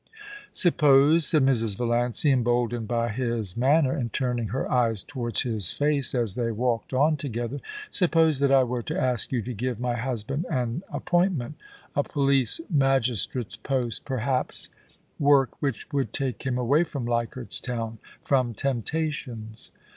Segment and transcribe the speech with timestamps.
[0.33, 1.77] * Suppose,' said Mrs.
[1.77, 6.51] Valiancy, emboldened by his man ner, and turning her eyes towards his face as they
[6.51, 10.47] walked on together —* suppose that I were to ask you to give my husband
[10.49, 11.53] an appointment—
[11.95, 15.27] a police magistrate's post, perhaps THE WE A VING OF THE SPELL.
[15.27, 19.69] 41— work which would take him away from Leichardt's Town— ^from temptations.